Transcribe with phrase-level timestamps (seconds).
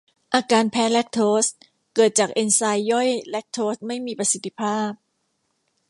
[0.33, 1.45] อาการแพ้แลคโทส
[1.95, 4.89] เกิดจากเอนไซม์ย่อยแลคโทสไม่มีประสิทธิภาพ